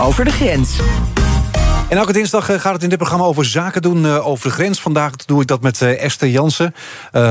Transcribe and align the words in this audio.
over 0.00 0.24
de 0.24 0.30
grens. 0.30 0.80
En 1.88 1.96
elke 1.96 2.12
dinsdag 2.12 2.50
eh, 2.50 2.60
gaat 2.60 2.72
het 2.72 2.82
in 2.82 2.88
dit 2.88 2.98
programma 2.98 3.24
over 3.24 3.44
zaken 3.44 3.82
doen 3.82 4.04
eh, 4.04 4.26
over 4.26 4.48
de 4.48 4.54
grens. 4.54 4.80
Vandaag 4.80 5.16
doe 5.16 5.40
ik 5.40 5.46
dat 5.46 5.62
met 5.62 5.82
eh, 5.82 6.02
Esther 6.02 6.28
Jansen, 6.28 6.74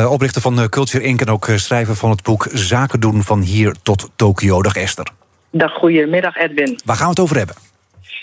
oprichter 0.10 0.42
van 0.42 0.70
Culture 0.70 1.04
Inc. 1.04 1.22
en 1.22 1.30
ook 1.30 1.50
schrijver 1.56 1.96
van 1.96 2.10
het 2.10 2.24
boek 2.24 2.48
Zaken 2.54 3.00
doen 3.00 3.24
van 3.24 3.42
hier 3.42 3.76
tot 3.84 4.10
Tokio. 4.16 4.62
Dag 4.62 4.76
Esther. 4.76 5.08
Dag, 5.52 5.74
goedemiddag 5.74 6.36
Edwin. 6.36 6.80
Waar 6.86 6.96
gaan 6.96 7.06
we 7.06 7.12
het 7.12 7.20
over 7.20 7.38
hebben? 7.38 7.56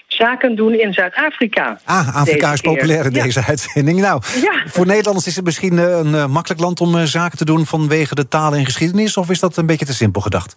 Zaken 0.06 0.56
doen 0.56 0.80
in 0.80 0.92
Zuid-Afrika. 0.92 1.80
Ah, 1.84 2.16
Afrika 2.16 2.52
is 2.52 2.60
populair 2.60 3.04
in 3.04 3.12
deze 3.12 3.44
uitzending. 3.44 4.00
Nou, 4.00 4.22
ja. 4.40 4.62
voor 4.66 4.86
Nederlanders 4.86 5.26
is 5.26 5.36
het 5.36 5.44
misschien 5.44 5.76
een 5.76 6.30
makkelijk 6.30 6.60
land 6.60 6.80
om 6.80 7.06
zaken 7.06 7.38
te 7.38 7.44
doen 7.44 7.66
vanwege 7.66 8.14
de 8.14 8.28
taal 8.28 8.54
en 8.54 8.64
geschiedenis, 8.64 9.16
of 9.16 9.30
is 9.30 9.40
dat 9.40 9.56
een 9.56 9.66
beetje 9.66 9.86
te 9.86 9.94
simpel 9.94 10.20
gedacht? 10.20 10.56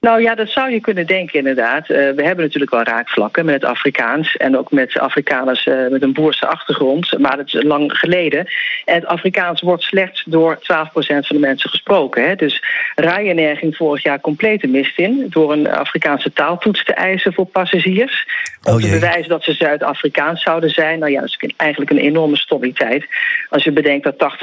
Nou 0.00 0.22
ja, 0.22 0.34
dat 0.34 0.48
zou 0.48 0.70
je 0.70 0.80
kunnen 0.80 1.06
denken 1.06 1.38
inderdaad. 1.38 1.88
Uh, 1.88 1.96
we 1.96 2.22
hebben 2.22 2.44
natuurlijk 2.44 2.70
wel 2.70 2.82
raakvlakken 2.82 3.44
met 3.44 3.54
het 3.54 3.64
Afrikaans... 3.64 4.36
en 4.36 4.58
ook 4.58 4.70
met 4.70 4.98
Afrikaners 4.98 5.66
uh, 5.66 5.88
met 5.90 6.02
een 6.02 6.12
boerse 6.12 6.46
achtergrond. 6.46 7.18
Maar 7.18 7.36
dat 7.36 7.46
is 7.46 7.62
lang 7.62 7.92
geleden. 7.98 8.48
En 8.84 8.94
het 8.94 9.06
Afrikaans 9.06 9.60
wordt 9.60 9.82
slechts 9.82 10.24
door 10.26 10.56
12% 10.56 10.62
van 10.96 11.24
de 11.28 11.38
mensen 11.38 11.70
gesproken. 11.70 12.28
Hè. 12.28 12.34
Dus 12.34 12.62
Ryanair 12.94 13.56
ging 13.56 13.76
vorig 13.76 14.02
jaar 14.02 14.20
complete 14.20 14.66
mist 14.66 14.98
in... 14.98 15.26
door 15.28 15.52
een 15.52 15.70
Afrikaanse 15.70 16.32
taaltoets 16.32 16.84
te 16.84 16.94
eisen 16.94 17.32
voor 17.32 17.46
passagiers. 17.46 18.26
Om 18.62 18.72
oh 18.72 18.80
te 18.80 18.90
bewijzen 18.90 19.28
dat 19.28 19.44
ze 19.44 19.52
Zuid-Afrikaans 19.52 20.42
zouden 20.42 20.70
zijn. 20.70 20.98
Nou 20.98 21.12
ja, 21.12 21.20
dat 21.20 21.28
is 21.28 21.52
eigenlijk 21.56 21.90
een 21.90 21.98
enorme 21.98 22.36
stommigheid. 22.36 23.06
Als 23.48 23.64
je 23.64 23.72
bedenkt 23.72 24.04
dat 24.04 24.38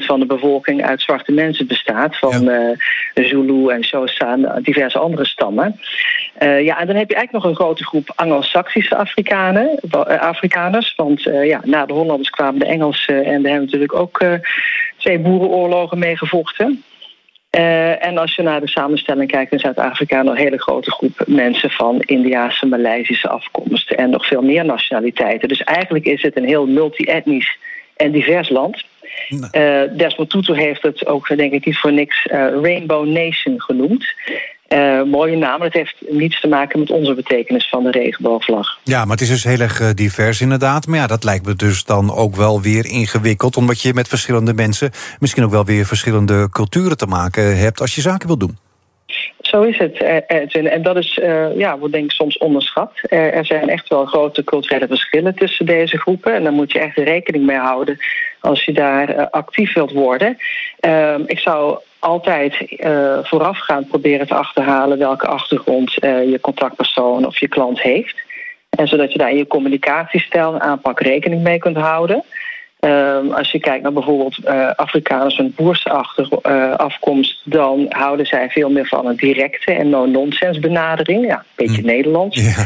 80% 0.00 0.04
van 0.04 0.20
de 0.20 0.26
bevolking 0.26 0.84
uit 0.84 1.00
zwarte 1.00 1.32
mensen 1.32 1.66
bestaat... 1.66 2.18
van 2.18 2.42
ja. 2.44 2.74
uh, 3.14 3.26
Zulu 3.26 3.68
en 3.68 3.80
Xhosa 3.80 4.32
en 4.32 4.62
diverse 4.62 4.98
andere 5.00 5.26
stammen. 5.26 5.80
Uh, 6.42 6.64
ja, 6.64 6.78
en 6.78 6.86
dan 6.86 6.96
heb 6.96 7.08
je 7.08 7.14
eigenlijk 7.14 7.32
nog 7.32 7.44
een 7.44 7.64
grote 7.64 7.84
groep 7.84 8.12
Anglo-Saxische 8.14 8.96
Afrikanen, 8.96 9.80
uh, 9.94 10.00
Afrikaners. 10.20 10.94
Want 10.96 11.26
uh, 11.26 11.46
ja, 11.46 11.60
na 11.64 11.86
de 11.86 11.92
Hollanders 11.92 12.30
kwamen 12.30 12.58
de 12.58 12.66
Engelsen 12.66 13.24
en 13.24 13.42
daar 13.42 13.50
hebben 13.50 13.64
natuurlijk 13.64 13.94
ook 13.94 14.24
twee 14.96 15.18
boerenoorlogen 15.18 15.98
mee 15.98 16.16
gevochten. 16.16 16.82
en 17.50 18.18
als 18.18 18.34
je 18.34 18.42
naar 18.42 18.60
de 18.60 18.68
samenstelling 18.68 19.30
kijkt 19.30 19.52
in 19.52 19.58
Zuid-Afrika, 19.58 20.20
een 20.20 20.36
hele 20.36 20.60
grote 20.60 20.90
groep 20.90 21.22
mensen 21.26 21.70
van 21.70 22.00
Indiaanse, 22.00 22.66
Maleisische 22.66 23.28
afkomst 23.28 23.90
en 23.90 24.10
nog 24.10 24.26
veel 24.26 24.42
meer 24.42 24.64
nationaliteiten. 24.64 25.48
Dus 25.48 25.62
eigenlijk 25.62 26.04
is 26.04 26.22
het 26.22 26.36
een 26.36 26.46
heel 26.46 26.66
multi-etnisch 26.66 27.58
en 27.96 28.12
divers 28.12 28.48
land. 28.48 28.84
Uh, 29.30 29.82
Desmond 29.96 30.30
Tutu 30.30 30.54
heeft 30.54 30.82
het 30.82 31.06
ook, 31.06 31.36
denk 31.36 31.52
ik, 31.52 31.64
niet 31.64 31.78
voor 31.78 31.92
niks 31.92 32.26
uh, 32.26 32.32
Rainbow 32.62 33.06
Nation 33.06 33.60
genoemd. 33.60 34.14
Uh, 34.74 35.02
mooie 35.02 35.36
naam. 35.36 35.60
Het 35.60 35.72
heeft 35.72 35.94
niets 36.08 36.40
te 36.40 36.48
maken 36.48 36.78
met 36.78 36.90
onze 36.90 37.14
betekenis 37.14 37.68
van 37.68 37.82
de 37.82 37.90
regenboogvlag. 37.90 38.78
Ja, 38.82 39.02
maar 39.02 39.10
het 39.10 39.20
is 39.20 39.28
dus 39.28 39.44
heel 39.44 39.60
erg 39.60 39.80
eh, 39.80 39.88
divers 39.94 40.40
inderdaad. 40.40 40.86
Maar 40.86 40.98
ja, 40.98 41.06
dat 41.06 41.24
lijkt 41.24 41.46
me 41.46 41.54
dus 41.54 41.84
dan 41.84 42.14
ook 42.14 42.36
wel 42.36 42.60
weer 42.60 42.86
ingewikkeld... 42.86 43.56
omdat 43.56 43.80
je 43.80 43.94
met 43.94 44.08
verschillende 44.08 44.54
mensen 44.54 44.90
misschien 45.18 45.44
ook 45.44 45.50
wel 45.50 45.64
weer 45.64 45.86
verschillende 45.86 46.48
culturen 46.50 46.96
te 46.96 47.06
maken 47.06 47.58
hebt... 47.58 47.80
als 47.80 47.94
je 47.94 48.00
zaken 48.00 48.26
wil 48.26 48.36
doen. 48.36 48.58
Zo 49.40 49.62
is 49.62 49.78
het, 49.78 50.02
eh, 50.02 50.16
Edwin. 50.26 50.68
En 50.68 50.82
dat 50.82 50.96
is, 50.96 51.18
uh, 51.22 51.56
ja, 51.56 51.78
wordt 51.78 51.92
denk 51.92 52.04
ik 52.04 52.10
soms 52.10 52.38
onderschat. 52.38 52.92
Er 53.08 53.46
zijn 53.46 53.68
echt 53.68 53.88
wel 53.88 54.04
grote 54.04 54.44
culturele 54.44 54.86
verschillen 54.86 55.34
tussen 55.34 55.66
deze 55.66 55.98
groepen. 55.98 56.34
En 56.34 56.42
daar 56.42 56.52
moet 56.52 56.72
je 56.72 56.78
echt 56.78 56.96
rekening 56.96 57.46
mee 57.46 57.58
houden 57.58 57.98
als 58.40 58.64
je 58.64 58.72
daar 58.72 59.30
actief 59.30 59.74
wilt 59.74 59.92
worden. 59.92 60.36
Ehm, 60.80 61.22
ik 61.26 61.38
zou 61.38 61.78
altijd 62.00 62.66
uh, 62.76 63.18
voorafgaand 63.22 63.88
proberen 63.88 64.26
te 64.26 64.34
achterhalen 64.34 64.98
welke 64.98 65.26
achtergrond 65.26 66.04
uh, 66.04 66.30
je 66.30 66.40
contactpersoon 66.40 67.26
of 67.26 67.38
je 67.38 67.48
klant 67.48 67.80
heeft. 67.80 68.20
En 68.70 68.88
zodat 68.88 69.12
je 69.12 69.18
daar 69.18 69.30
in 69.30 69.36
je 69.36 69.46
communicatiestijl 69.46 70.54
en 70.54 70.60
aanpak 70.60 71.00
rekening 71.00 71.42
mee 71.42 71.58
kunt 71.58 71.76
houden. 71.76 72.24
Um, 72.80 73.32
als 73.32 73.50
je 73.50 73.60
kijkt 73.60 73.82
naar 73.82 73.92
bijvoorbeeld 73.92 74.38
uh, 74.44 74.70
Afrikaners 74.70 75.38
met 75.38 75.54
boerse 75.54 76.04
uh, 76.46 76.74
afkomst, 76.74 77.40
dan 77.44 77.86
houden 77.88 78.26
zij 78.26 78.50
veel 78.50 78.70
meer 78.70 78.86
van 78.86 79.06
een 79.06 79.16
directe 79.16 79.72
en 79.72 79.88
no-nonsense 79.88 80.60
benadering. 80.60 81.26
Ja, 81.26 81.36
een 81.36 81.66
beetje 81.66 81.80
hm. 81.80 81.86
Nederlands. 81.86 82.36
Uh, 82.36 82.56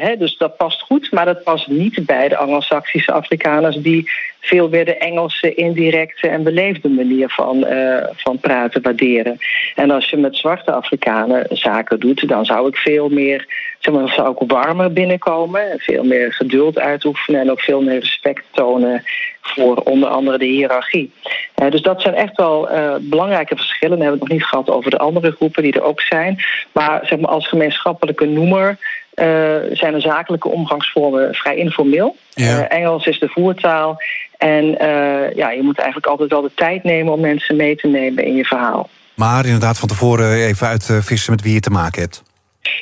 hè, 0.00 0.16
dus 0.18 0.36
dat 0.36 0.56
past 0.56 0.82
goed, 0.82 1.12
maar 1.12 1.24
dat 1.24 1.42
past 1.42 1.68
niet 1.68 2.06
bij 2.06 2.28
de 2.28 2.36
Anglo-Saxische 2.36 3.12
Afrikaners 3.12 3.76
die 3.76 4.10
veel 4.40 4.68
meer 4.68 4.84
de 4.84 4.96
Engelse 4.96 5.54
indirecte 5.54 6.28
en 6.28 6.42
beleefde 6.42 6.88
manier 6.88 7.28
van, 7.28 7.66
uh, 7.70 7.96
van 8.16 8.38
praten 8.38 8.82
waarderen. 8.82 9.38
En 9.74 9.90
als 9.90 10.10
je 10.10 10.16
met 10.16 10.36
zwarte 10.36 10.72
Afrikanen 10.72 11.46
zaken 11.50 12.00
doet, 12.00 12.28
dan 12.28 12.44
zou 12.44 12.68
ik 12.68 12.76
veel 12.76 13.08
meer, 13.08 13.46
zeg 13.78 13.94
maar, 13.94 14.08
zou 14.08 14.30
ik 14.30 14.50
warmer 14.50 14.92
binnenkomen, 14.92 15.78
veel 15.78 16.04
meer 16.04 16.32
geduld 16.32 16.78
uitoefenen 16.78 17.40
en 17.40 17.50
ook 17.50 17.60
veel 17.60 17.82
meer 17.82 17.98
respect 17.98 18.44
tonen 18.50 19.04
voor 19.40 19.76
onder 19.76 20.08
andere 20.08 20.38
de 20.38 20.44
hiërarchie. 20.44 21.12
Uh, 21.62 21.70
dus 21.70 21.82
dat 21.82 22.00
zijn 22.00 22.14
echt 22.14 22.36
wel 22.36 22.72
uh, 22.72 22.94
belangrijke 23.00 23.56
verschillen. 23.56 23.98
We 23.98 24.02
hebben 24.02 24.20
het 24.20 24.28
nog 24.28 24.38
niet 24.38 24.48
gehad 24.48 24.70
over 24.70 24.90
de 24.90 24.98
andere 24.98 25.30
groepen 25.30 25.62
die 25.62 25.72
er 25.72 25.82
ook 25.82 26.00
zijn. 26.00 26.44
Maar 26.72 27.00
zeg 27.02 27.18
maar, 27.18 27.30
als 27.30 27.48
gemeenschappelijke 27.48 28.26
noemer 28.26 28.68
uh, 29.14 29.24
zijn 29.72 29.92
de 29.92 30.00
zakelijke 30.00 30.48
omgangsvormen 30.48 31.34
vrij 31.34 31.56
informeel. 31.56 32.16
Ja. 32.30 32.68
Engels 32.68 33.06
is 33.06 33.18
de 33.18 33.28
voertaal. 33.28 34.02
En 34.36 34.64
ja, 35.34 35.50
je 35.50 35.62
moet 35.62 35.78
eigenlijk 35.78 36.06
altijd 36.06 36.30
wel 36.30 36.42
de 36.42 36.50
tijd 36.54 36.84
nemen 36.84 37.12
om 37.12 37.20
mensen 37.20 37.56
mee 37.56 37.76
te 37.76 37.86
nemen 37.86 38.24
in 38.24 38.34
je 38.34 38.44
verhaal. 38.44 38.88
Maar 39.14 39.44
inderdaad 39.44 39.78
van 39.78 39.88
tevoren 39.88 40.32
even 40.32 40.66
uitvissen 40.66 41.32
met 41.32 41.42
wie 41.42 41.54
je 41.54 41.60
te 41.60 41.70
maken 41.70 42.02
hebt. 42.02 42.22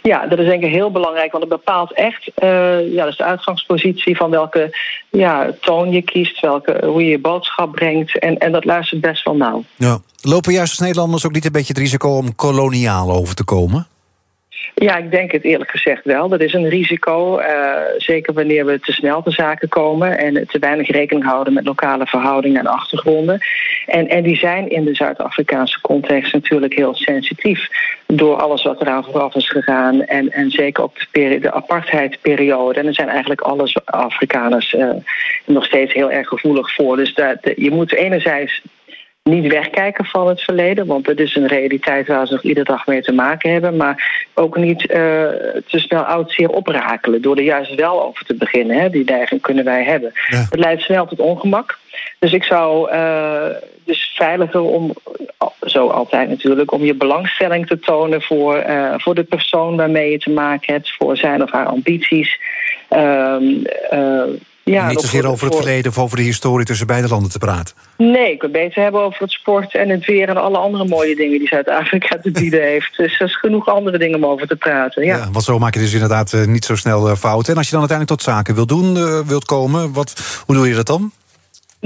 Ja, 0.02 0.26
dat 0.26 0.38
is 0.38 0.46
denk 0.46 0.62
ik 0.62 0.70
heel 0.70 0.90
belangrijk, 0.90 1.32
want 1.32 1.44
het 1.44 1.52
bepaalt 1.52 1.92
echt 1.92 2.30
uh, 2.42 2.92
ja, 2.92 3.04
dus 3.04 3.16
de 3.16 3.24
uitgangspositie 3.24 4.16
van 4.16 4.30
welke 4.30 4.76
ja, 5.10 5.50
toon 5.60 5.90
je 5.90 6.02
kiest, 6.02 6.40
welke, 6.40 6.86
hoe 6.86 7.04
je 7.04 7.10
je 7.10 7.18
boodschap 7.18 7.72
brengt. 7.72 8.18
En, 8.18 8.38
en 8.38 8.52
dat 8.52 8.64
luistert 8.64 9.00
best 9.00 9.24
wel 9.24 9.36
nauw. 9.36 9.64
Ja. 9.76 9.98
Lopen 10.20 10.52
juist 10.52 10.70
als 10.70 10.80
Nederlanders 10.80 11.26
ook 11.26 11.32
niet 11.32 11.44
een 11.44 11.52
beetje 11.52 11.72
het 11.72 11.82
risico 11.82 12.16
om 12.16 12.34
koloniaal 12.34 13.10
over 13.10 13.34
te 13.34 13.44
komen? 13.44 13.86
Ja, 14.74 14.96
ik 14.96 15.10
denk 15.10 15.32
het 15.32 15.44
eerlijk 15.44 15.70
gezegd 15.70 16.04
wel. 16.04 16.28
Dat 16.28 16.40
is 16.40 16.52
een 16.52 16.68
risico. 16.68 17.40
Uh, 17.40 17.46
zeker 17.96 18.34
wanneer 18.34 18.66
we 18.66 18.80
te 18.80 18.92
snel 18.92 19.22
te 19.22 19.30
zaken 19.30 19.68
komen 19.68 20.18
en 20.18 20.46
te 20.48 20.58
weinig 20.58 20.90
rekening 20.90 21.26
houden 21.26 21.52
met 21.52 21.64
lokale 21.64 22.06
verhoudingen 22.06 22.60
en 22.60 22.66
achtergronden. 22.66 23.40
En, 23.86 24.08
en 24.08 24.22
die 24.22 24.36
zijn 24.36 24.68
in 24.68 24.84
de 24.84 24.94
Zuid-Afrikaanse 24.94 25.80
context 25.80 26.32
natuurlijk 26.32 26.74
heel 26.74 26.94
sensitief. 26.94 27.68
Door 28.06 28.36
alles 28.36 28.62
wat 28.62 28.80
eraan 28.80 29.04
vooraf 29.04 29.34
is 29.34 29.48
gegaan. 29.48 30.02
En, 30.02 30.32
en 30.32 30.50
zeker 30.50 30.82
ook 30.82 30.96
de, 31.12 31.38
de 31.40 31.52
apartheidperiode. 31.52 32.80
En 32.80 32.86
er 32.86 32.94
zijn 32.94 33.08
eigenlijk 33.08 33.40
alle 33.40 33.82
Afrikaners 33.84 34.72
uh, 34.72 34.90
nog 35.44 35.64
steeds 35.64 35.92
heel 35.92 36.10
erg 36.10 36.28
gevoelig 36.28 36.74
voor. 36.74 36.96
Dus 36.96 37.14
dat, 37.14 37.38
je 37.56 37.70
moet 37.70 37.92
enerzijds 37.92 38.62
niet 39.26 39.52
wegkijken 39.52 40.04
van 40.04 40.28
het 40.28 40.40
verleden, 40.40 40.86
want 40.86 41.06
het 41.06 41.20
is 41.20 41.34
een 41.34 41.46
realiteit 41.46 42.06
waar 42.06 42.26
ze 42.26 42.32
nog 42.32 42.42
iedere 42.42 42.64
dag 42.64 42.86
mee 42.86 43.02
te 43.02 43.12
maken 43.12 43.52
hebben, 43.52 43.76
maar 43.76 44.28
ook 44.34 44.56
niet 44.56 44.82
uh, 44.82 44.96
te 45.66 45.78
snel 45.78 46.02
oud 46.02 46.32
zeer 46.32 46.48
oprakelen 46.48 47.22
door 47.22 47.36
er 47.36 47.42
juist 47.42 47.74
wel 47.74 48.02
over 48.02 48.24
te 48.24 48.34
beginnen. 48.34 48.80
Hè. 48.80 48.90
Die 48.90 49.04
neiging 49.04 49.40
kunnen 49.40 49.64
wij 49.64 49.84
hebben. 49.84 50.10
Het 50.26 50.58
leidt 50.58 50.82
snel 50.82 51.06
tot 51.06 51.20
ongemak. 51.20 51.78
Dus 52.18 52.32
ik 52.32 52.44
zou 52.44 52.92
uh, 52.92 53.46
dus 53.84 54.12
veiliger 54.14 54.60
om, 54.60 54.92
zo 55.60 55.88
altijd 55.88 56.28
natuurlijk, 56.28 56.72
om 56.72 56.84
je 56.84 56.94
belangstelling 56.94 57.66
te 57.66 57.78
tonen 57.78 58.22
voor, 58.22 58.64
uh, 58.68 58.94
voor 58.96 59.14
de 59.14 59.24
persoon 59.24 59.76
waarmee 59.76 60.10
je 60.10 60.18
te 60.18 60.30
maken 60.30 60.72
hebt, 60.72 60.94
voor 60.98 61.16
zijn 61.16 61.42
of 61.42 61.50
haar 61.50 61.66
ambities. 61.66 62.40
Uh, 62.90 63.36
ja, 64.72 64.88
niet 64.88 65.00
zozeer 65.00 65.26
over 65.26 65.46
het 65.46 65.56
verleden 65.56 65.90
of 65.90 65.98
over 65.98 66.16
de 66.16 66.22
historie 66.22 66.66
tussen 66.66 66.86
beide 66.86 67.08
landen 67.08 67.30
te 67.30 67.38
praten. 67.38 67.74
Nee, 67.96 68.32
ik 68.32 68.40
wil 68.40 68.50
beter 68.50 68.82
hebben 68.82 69.00
over 69.00 69.20
het 69.20 69.30
sport 69.30 69.74
en 69.74 69.88
het 69.88 70.04
weer 70.04 70.28
en 70.28 70.36
alle 70.36 70.58
andere 70.58 70.84
mooie 70.84 71.16
dingen 71.16 71.38
die 71.38 71.48
Zuid-Afrika 71.48 72.18
te 72.22 72.30
bieden 72.30 72.62
heeft. 72.72 72.96
Dus 72.96 73.20
er 73.20 73.26
is 73.26 73.38
genoeg 73.38 73.68
andere 73.68 73.98
dingen 73.98 74.16
om 74.16 74.26
over 74.26 74.46
te 74.46 74.56
praten. 74.56 75.04
Ja. 75.04 75.16
ja 75.16 75.30
want 75.30 75.44
zo 75.44 75.58
maak 75.58 75.74
je 75.74 75.80
dus 75.80 75.92
inderdaad 75.92 76.32
uh, 76.32 76.44
niet 76.44 76.64
zo 76.64 76.76
snel 76.76 77.10
uh, 77.10 77.16
fouten. 77.16 77.52
En 77.52 77.58
als 77.58 77.66
je 77.66 77.76
dan 77.76 77.80
uiteindelijk 77.80 78.20
tot 78.20 78.34
zaken 78.34 78.54
wilt 78.54 78.68
doen, 78.68 78.96
uh, 78.96 79.20
wilt 79.26 79.44
komen, 79.44 79.92
wat, 79.92 80.42
hoe 80.46 80.54
doe 80.54 80.68
je 80.68 80.74
dat 80.74 80.86
dan? 80.86 81.12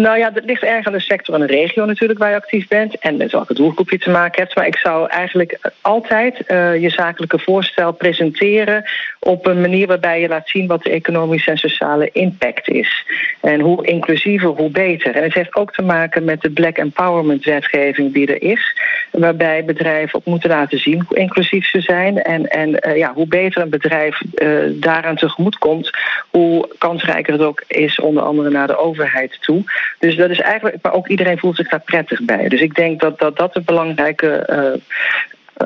Nou 0.00 0.18
ja, 0.18 0.30
dat 0.30 0.44
ligt 0.44 0.62
erg 0.62 0.86
aan 0.86 0.92
de 0.92 1.00
sector 1.00 1.34
en 1.34 1.40
de 1.40 1.46
regio 1.46 1.84
natuurlijk 1.84 2.18
waar 2.18 2.30
je 2.30 2.36
actief 2.36 2.68
bent. 2.68 2.98
En 2.98 3.16
met 3.16 3.32
welke 3.32 3.54
doelgroep 3.54 3.90
je 3.90 3.98
te 3.98 4.10
maken 4.10 4.42
hebt. 4.42 4.54
Maar 4.54 4.66
ik 4.66 4.76
zou 4.76 5.08
eigenlijk 5.08 5.58
altijd 5.80 6.42
uh, 6.48 6.80
je 6.80 6.90
zakelijke 6.90 7.38
voorstel 7.38 7.92
presenteren 7.92 8.84
op 9.18 9.46
een 9.46 9.60
manier 9.60 9.86
waarbij 9.86 10.20
je 10.20 10.28
laat 10.28 10.48
zien 10.48 10.66
wat 10.66 10.82
de 10.82 10.90
economische 10.90 11.50
en 11.50 11.56
sociale 11.56 12.10
impact 12.12 12.68
is. 12.68 13.06
En 13.40 13.60
hoe 13.60 13.86
inclusiever, 13.86 14.48
hoe 14.48 14.70
beter. 14.70 15.14
En 15.14 15.22
het 15.22 15.34
heeft 15.34 15.54
ook 15.54 15.72
te 15.72 15.82
maken 15.82 16.24
met 16.24 16.40
de 16.40 16.50
Black 16.50 16.78
Empowerment 16.78 17.44
wetgeving 17.44 18.12
die 18.12 18.26
er 18.26 18.42
is. 18.42 18.76
Waarbij 19.10 19.64
bedrijven 19.64 20.18
ook 20.18 20.24
moeten 20.24 20.50
laten 20.50 20.78
zien 20.78 21.04
hoe 21.08 21.18
inclusief 21.18 21.66
ze 21.66 21.80
zijn. 21.80 22.22
En, 22.22 22.48
en 22.48 22.88
uh, 22.88 22.96
ja, 22.96 23.12
hoe 23.12 23.26
beter 23.26 23.62
een 23.62 23.70
bedrijf 23.70 24.20
uh, 24.34 24.58
daaraan 24.70 25.16
tegemoet 25.16 25.58
komt, 25.58 25.90
hoe 26.30 26.68
kansrijker 26.78 27.32
het 27.32 27.42
ook 27.42 27.62
is, 27.66 28.00
onder 28.00 28.22
andere 28.22 28.50
naar 28.50 28.66
de 28.66 28.78
overheid 28.78 29.38
toe. 29.40 29.64
Dus 29.98 30.16
dat 30.16 30.30
is 30.30 30.40
eigenlijk, 30.40 30.76
maar 30.82 30.92
ook 30.92 31.08
iedereen 31.08 31.38
voelt 31.38 31.56
zich 31.56 31.68
daar 31.68 31.80
prettig 31.80 32.22
bij. 32.22 32.48
Dus 32.48 32.60
ik 32.60 32.74
denk 32.74 33.00
dat 33.00 33.18
dat, 33.18 33.36
dat 33.36 33.56
een 33.56 33.64
belangrijke 33.64 34.46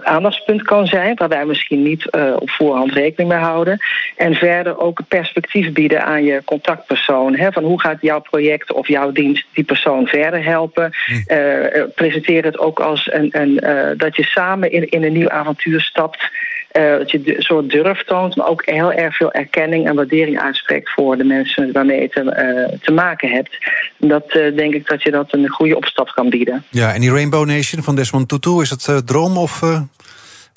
aandachtspunt 0.03 0.63
kan 0.63 0.87
zijn, 0.87 1.15
waar 1.17 1.29
wij 1.29 1.45
misschien 1.45 1.83
niet 1.83 2.11
op 2.39 2.51
voorhand 2.51 2.93
rekening 2.93 3.33
mee 3.33 3.43
houden. 3.43 3.79
En 4.17 4.35
verder 4.35 4.79
ook 4.79 4.99
een 4.99 5.05
perspectief 5.05 5.73
bieden 5.73 6.05
aan 6.05 6.25
je 6.25 6.43
contactpersoon. 6.45 7.37
Hè, 7.37 7.53
van 7.53 7.65
hoe 7.65 7.81
gaat 7.81 8.01
jouw 8.01 8.21
project 8.21 8.73
of 8.73 8.89
jouw 8.89 9.13
dienst 9.13 9.47
die 9.53 9.65
persoon 9.65 10.07
verder 10.07 10.45
helpen? 10.45 10.93
Hm. 11.07 11.87
presenteer 11.95 12.45
het 12.45 12.59
ook 12.59 12.81
als 12.81 13.13
een, 13.13 13.29
een 13.31 13.61
dat 13.97 14.17
je 14.17 14.23
samen 14.23 14.73
in, 14.73 14.89
in 14.89 15.03
een 15.03 15.13
nieuw 15.13 15.31
avontuur 15.31 15.81
stapt. 15.81 16.31
Uh, 16.79 16.99
dat 16.99 17.11
je 17.11 17.37
een 17.37 17.43
soort 17.43 17.71
durf 17.71 18.05
toont, 18.05 18.37
maar 18.37 18.47
ook 18.47 18.67
heel 18.67 18.93
erg 18.93 19.17
veel 19.17 19.33
erkenning 19.33 19.89
en 19.89 19.95
waardering 19.95 20.41
uitspreekt 20.41 20.91
voor 20.91 21.17
de 21.17 21.25
mensen 21.25 21.73
waarmee 21.73 22.01
je 22.01 22.09
te, 22.09 22.21
uh, 22.21 22.79
te 22.81 22.93
maken 22.93 23.31
hebt. 23.31 23.59
Dat 23.97 24.35
uh, 24.35 24.57
denk 24.57 24.75
ik 24.75 24.87
dat 24.87 25.03
je 25.03 25.11
dat 25.11 25.33
een 25.33 25.49
goede 25.49 25.77
opstap 25.77 26.13
kan 26.15 26.31
bieden. 26.31 26.65
Ja, 26.71 26.95
en 26.95 27.01
die 27.01 27.11
Rainbow 27.11 27.47
Nation 27.47 27.83
van 27.83 27.95
Desmond 27.95 28.29
Tutu, 28.29 28.61
is 28.61 28.71
het 28.71 29.07
droom 29.07 29.37
of 29.37 29.61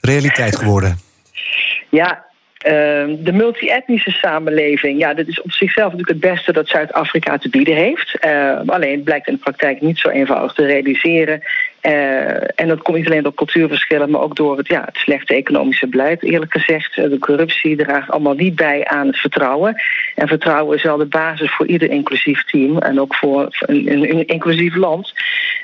realiteit 0.02 0.56
geworden? 0.56 1.00
Ja, 1.90 2.28
Ehm, 2.58 3.16
de 3.20 3.32
multi-etnische 3.32 4.12
samenleving, 4.12 5.00
ja, 5.00 5.14
dat 5.14 5.28
is 5.28 5.42
op 5.42 5.52
zichzelf 5.52 5.92
natuurlijk 5.92 6.22
het 6.22 6.34
beste 6.34 6.52
dat 6.52 6.68
Zuid-Afrika 6.68 7.38
te 7.38 7.50
bieden 7.50 7.76
heeft. 7.76 8.18
Ehm, 8.20 8.70
alleen 8.70 8.92
het 8.92 9.04
blijkt 9.04 9.28
in 9.28 9.34
de 9.34 9.40
praktijk 9.40 9.82
niet 9.82 9.98
zo 9.98 10.10
eenvoudig 10.10 10.54
te 10.54 10.66
realiseren. 10.66 11.42
Uh, 11.82 12.60
en 12.60 12.68
dat 12.68 12.82
komt 12.82 12.98
niet 12.98 13.06
alleen 13.06 13.24
door 13.24 13.34
cultuurverschillen, 13.34 14.10
maar 14.10 14.22
ook 14.22 14.36
door 14.36 14.58
het, 14.58 14.68
ja, 14.68 14.82
het 14.86 14.98
slechte 14.98 15.34
economische 15.34 15.88
beleid, 15.88 16.24
eerlijk 16.24 16.52
gezegd. 16.52 16.96
De 16.96 17.18
corruptie 17.20 17.76
draagt 17.76 18.10
allemaal 18.10 18.34
niet 18.34 18.56
bij 18.56 18.86
aan 18.86 19.08
het 19.08 19.18
vertrouwen. 19.18 19.82
En 20.16 20.28
vertrouwen 20.28 20.78
is 20.78 20.84
wel 20.84 20.98
de 20.98 21.06
basis 21.06 21.52
voor 21.52 21.68
ieder 21.68 21.90
inclusief 21.90 22.44
team 22.44 22.78
en 22.78 23.02
ook 23.02 23.16
voor 23.16 23.48
een, 23.60 23.92
een 23.92 24.28
inclusief 24.28 24.76
land. 24.76 25.14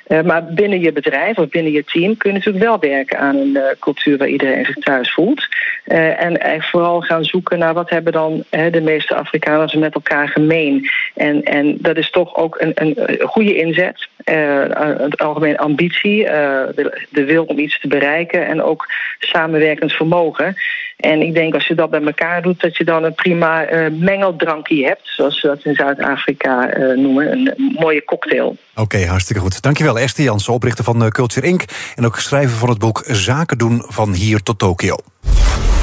Uh, 0.07 0.21
maar 0.21 0.45
binnen 0.45 0.79
je 0.79 0.91
bedrijf 0.91 1.37
of 1.37 1.49
binnen 1.49 1.71
je 1.71 1.83
team 1.83 2.17
kun 2.17 2.31
je 2.31 2.37
natuurlijk 2.37 2.65
wel 2.65 2.79
werken 2.79 3.19
aan 3.19 3.35
een 3.35 3.57
cultuur 3.79 4.17
waar 4.17 4.27
iedereen 4.27 4.65
zich 4.65 4.75
thuis 4.75 5.13
voelt. 5.13 5.47
en 5.83 6.61
vooral 6.61 7.01
gaan 7.01 7.23
zoeken 7.23 7.59
naar 7.59 7.73
wat 7.73 7.89
hebben 7.89 8.13
dan 8.13 8.43
de 8.49 8.81
meeste 8.81 9.15
Afrikaners 9.15 9.73
met 9.73 9.93
elkaar 9.93 10.27
gemeen. 10.27 10.89
En, 11.15 11.43
en 11.43 11.77
dat 11.79 11.97
is 11.97 12.09
toch 12.09 12.35
ook 12.35 12.59
een, 12.59 12.71
een 12.75 13.19
goede 13.19 13.55
inzet. 13.55 14.07
het 14.23 15.17
algemene 15.17 15.57
ambitie, 15.57 16.02
de, 16.11 17.05
de, 17.09 17.23
wil 17.23 17.43
om 17.43 17.59
iets 17.59 17.79
te 17.79 17.87
bereiken 17.87 18.47
en 18.47 18.63
ook 18.63 18.85
samenwerkend 19.19 19.91
vermogen. 19.91 20.55
En 20.97 21.21
ik 21.21 21.33
denk 21.33 21.53
als 21.53 21.67
je 21.67 21.75
dat 21.75 21.89
bij 21.89 22.01
elkaar 22.01 22.41
doet, 22.41 22.61
dat 22.61 22.77
je 22.77 22.83
dan 22.83 23.03
een 23.03 23.13
prima 23.13 23.65
mengeldrankje 23.91 24.85
hebt, 24.85 25.01
zoals 25.03 25.39
ze 25.39 25.47
dat 25.47 25.65
in 25.65 25.75
Zuid-Afrika 25.75 26.69
noemen. 26.95 27.31
Een 27.31 27.75
mooie 27.79 28.03
cocktail. 28.03 28.57
Oké, 28.75 29.05
hartstikke 29.05 29.41
goed. 29.41 29.61
Dankjewel 29.61 29.99
Esther 29.99 30.23
Jansen, 30.23 30.53
oprichter 30.53 30.83
van 30.83 31.09
Culture 31.09 31.47
Inc. 31.47 31.63
En 31.95 32.05
ook 32.05 32.19
schrijver 32.19 32.57
van 32.57 32.69
het 32.69 32.79
boek 32.79 33.03
Zaken 33.07 33.57
doen 33.57 33.83
van 33.87 34.13
hier 34.13 34.43
tot 34.43 34.59
Tokio. 34.59 34.95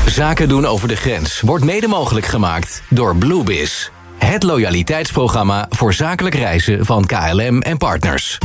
Zaken 0.06 0.48
doen 0.48 0.66
over 0.66 0.88
de 0.88 0.96
grens 0.96 1.40
wordt 1.40 1.64
mede 1.64 1.88
mogelijk 1.88 2.26
gemaakt 2.26 2.82
door 2.88 3.16
Bluebiz. 3.16 3.90
Het 4.18 4.42
loyaliteitsprogramma 4.42 5.66
voor 5.70 5.92
zakelijk 5.92 6.34
reizen 6.34 6.86
van 6.86 7.06
KLM 7.06 7.62
en 7.62 7.76
partners. 7.76 8.38